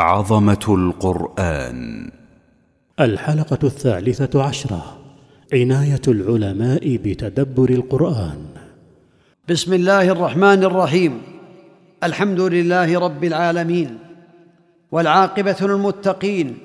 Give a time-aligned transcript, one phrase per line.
[0.00, 2.10] عظمة القرآن.
[3.00, 4.98] الحلقة الثالثة عشرة.
[5.52, 8.44] عناية العلماء بتدبر القرآن.
[9.50, 11.22] بسم الله الرحمن الرحيم.
[12.04, 13.98] الحمد لله رب العالمين.
[14.92, 16.58] والعاقبة للمتقين.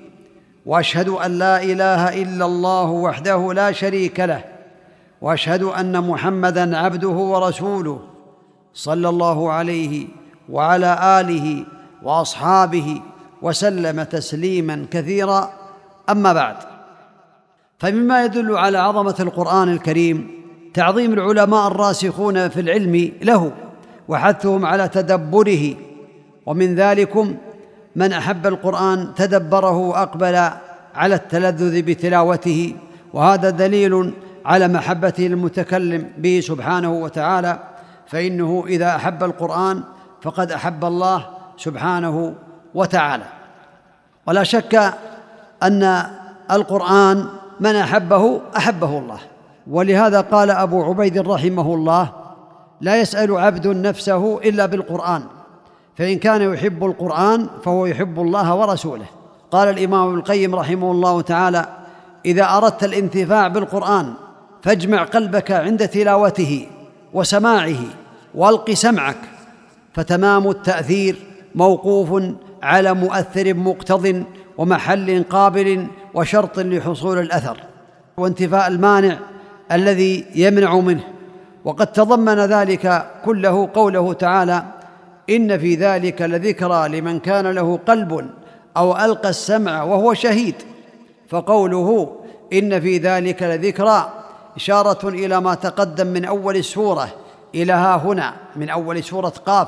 [0.66, 4.44] وأشهد أن لا إله إلا الله وحده لا شريك له.
[5.22, 8.00] وأشهد أن محمدا عبده ورسوله.
[8.74, 10.08] صلى الله عليه
[10.50, 11.66] وعلى آله
[12.04, 13.02] وأصحابه
[13.42, 15.54] وسلم تسليما كثيرا.
[16.10, 16.56] أما بعد
[17.80, 20.32] فمما يدل على عظمة القرآن الكريم
[20.74, 23.52] تعظيم العلماء الراسخون في العلم له
[24.07, 25.76] وحثهم على تدبره.
[26.46, 27.36] ومن ذلكم
[27.96, 30.36] من أحب القرآن تدبره وأقبل
[30.96, 32.76] على التلذذ بتلاوته
[33.14, 34.14] وهذا دليل
[34.45, 37.59] على محبته للمتكلم به سبحانه وتعالى.
[38.08, 39.84] فإنه إذا أحب القرآن
[40.22, 42.36] فقد أحب الله سبحانه
[42.75, 43.25] وتعالى.
[44.28, 44.94] ولا شك
[45.64, 46.03] أن
[46.52, 47.26] القرآن
[47.59, 49.20] من أحبه أحبه الله.
[49.68, 52.09] ولهذا قال أبو عبيد رحمه الله
[52.81, 55.23] لا يسأل عبد نفسه إلا بالقرآن
[55.98, 59.06] فإن كان يحب القرآن فهو يحب الله ورسوله.
[59.52, 61.66] قال الإمام ابن القيم رحمه الله تعالى
[62.26, 64.14] إذا أردت الانتفاع بالقرآن
[64.64, 66.68] فاجمع قلبك عند تلاوته
[67.14, 67.80] وسماعه
[68.36, 69.18] والق سمعك
[69.94, 71.16] فتمام التأثير
[71.56, 72.23] موقوف
[72.64, 74.23] على مؤثر مقتض
[74.58, 77.58] ومحل قابل وشرط لحصول الأثر
[78.17, 79.17] وانتفاء المانع
[79.72, 81.03] الذي يمنع منه.
[81.66, 84.64] وقد تضمن ذلك كله قوله تعالى
[85.30, 88.30] إن في ذلك لذكرى لمن كان له قلب
[88.78, 90.56] أو ألقى السمع وهو شهيد.
[91.30, 92.16] فقوله
[92.53, 94.14] إن في ذلك لذكرى
[94.56, 97.08] إشارة إلى ما تقدم من أول السوره
[97.56, 99.67] إلى ها هنا من أول سورة قاف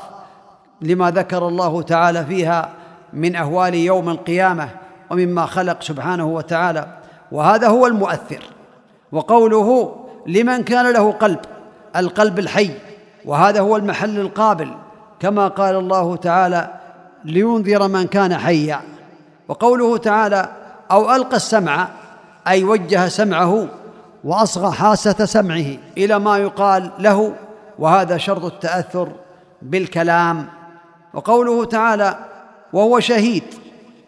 [0.81, 2.73] لما ذكر الله تعالى فيها
[3.17, 4.69] من أهوال يوم القيامة
[5.11, 6.87] ومما خلق سبحانه وتعالى.
[7.31, 8.43] وهذا هو المؤثر.
[9.11, 9.95] وقوله
[10.27, 11.39] لمن كان له قلب
[11.95, 12.71] القلب الحي.
[13.25, 14.69] وهذا هو المحل القابل
[15.19, 16.73] كما قال الله تعالى
[17.25, 18.81] لينذر من كان حيا.
[19.47, 20.49] وقوله تعالى
[20.91, 21.87] أو ألقى السمع
[22.47, 23.67] أي وجه سمعه
[24.23, 27.33] وأصغى حاسة سمعه إلى ما يقال له.
[27.79, 29.09] وهذا شرط التأثر
[29.61, 30.45] بالكلام.
[31.13, 32.17] وقوله تعالى
[32.73, 33.43] وهو شهيد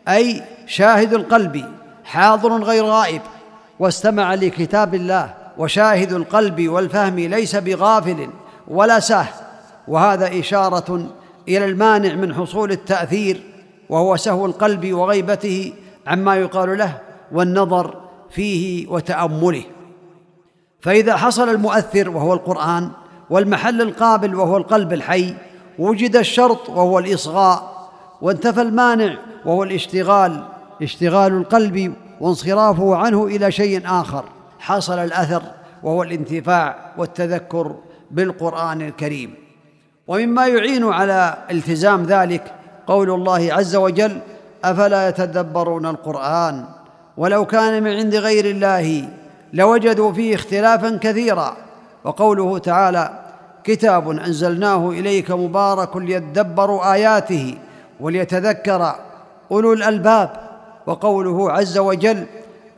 [0.08, 1.66] أي شاهد القلب
[2.04, 3.22] حاضر غير غائب
[3.80, 8.30] واستمع لكتاب الله وشاهد القلب والفهم ليس بغافل
[8.68, 9.28] ولا ساه
[9.88, 11.10] وهذا إشارة
[11.48, 13.42] إلى المانع من حصول التأثير
[13.90, 15.74] وهو سهو القلب وغيبته
[16.08, 16.98] عما يقال له
[17.32, 17.96] والنظر
[18.30, 19.64] فيه وتأمله.
[20.82, 22.92] فإذا حصل المؤثر وهو القرآن
[23.30, 25.34] والمحل القابل وهو القلب الحي
[25.80, 27.69] وجد الشرط وهو الإصغاء
[28.22, 30.44] وانتفى المانع وهو الاشتغال
[30.82, 34.26] اشتغال القلب وانصرافه عنه إلى شيء آخر.
[34.60, 35.42] حصل الأثر
[35.84, 37.76] وهو الانتفاع والتذكر
[38.12, 39.34] بالقرآن الكريم.
[40.08, 42.54] ومما يعين على التزام ذلك
[42.88, 44.20] قول الله عز وجل
[44.64, 46.66] أفلا يتدبرون القرآن؟
[47.18, 49.10] ولو كان من عند غير الله
[49.54, 51.58] لوجدوا فيه اختلافا كثيرا.
[52.04, 53.20] وقوله تعالى
[53.64, 57.58] كتاب أنزلناه إليك مبارك ليدبروا آياته.
[58.00, 58.96] وليتذكر
[59.52, 60.30] أولو الألباب
[60.88, 62.26] وقوله عز وجل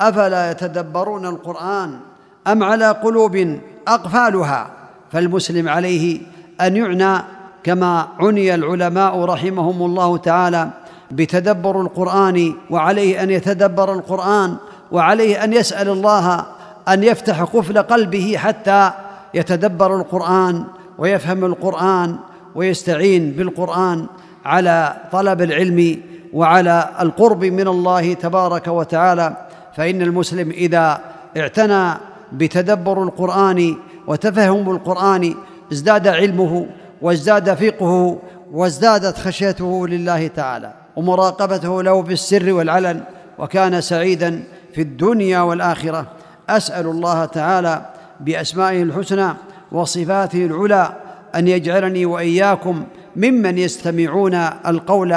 [0.01, 1.99] أفلا يتدبرون القرآن
[2.47, 4.67] أم على قلوب أقفالها؟
[5.11, 6.21] فالمسلم عليه
[6.61, 7.23] أن يعنى
[7.63, 10.69] كما عني العلماء رحمهم الله تعالى
[11.11, 14.55] بتدبر القرآن وعليه أن يتدبر القرآن
[14.91, 16.45] وعليه أن يسأل الله
[16.87, 18.91] أن يفتح قفل قلبه حتى
[19.33, 20.63] يتدبر القرآن
[20.97, 22.15] ويفهم القرآن
[22.55, 24.05] ويستعين بالقرآن.
[24.45, 26.01] على طلب العلم
[26.33, 29.37] وعلى القرب من الله تبارك وتعالى
[29.75, 31.01] فإن المسلم إذا
[31.37, 31.93] اعتنى
[32.31, 33.75] بتدبر القرآن
[34.07, 35.35] وتفهم القرآن
[35.71, 36.67] ازداد علمه
[37.01, 38.19] وازداد فقهه
[38.51, 43.03] وازدادت خشيته لله تعالى ومراقبته له في السر والعلن
[43.39, 46.05] وكان سعيدا في الدنيا والآخرة.
[46.49, 47.85] أسأل الله تعالى
[48.19, 49.33] بأسمائه الحسنى
[49.71, 50.89] وصفاته العلى
[51.35, 52.83] أن يجعلني وإياكم
[53.15, 54.33] ممن يستمعون
[54.67, 55.15] القول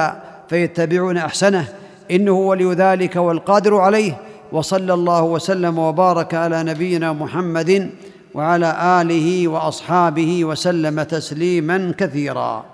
[0.49, 1.69] فيتبعون أحسنه.
[2.11, 4.20] إنه ولي ذلك والقادر عليه.
[4.52, 7.91] وصلى الله وسلم وبارك على نبينا محمد
[8.35, 12.64] وعلى آله وأصحابه وسلم تسليما كثيرا.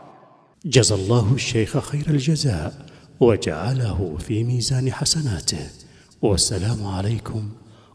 [0.64, 2.72] جزى الله الشيخ خير الجزاء
[3.20, 5.66] وجعله في ميزان حسناته.
[6.22, 7.48] والسلام عليكم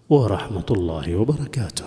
[0.10, 1.86] ورحمة الله وبركاته.